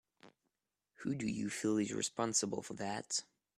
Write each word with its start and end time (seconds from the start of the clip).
Who 1.01 1.13
do 1.13 1.27
you 1.27 1.51
feel 1.51 1.77
is 1.77 1.93
responsible 1.93 2.63
for 2.63 2.73
that? 2.73 3.23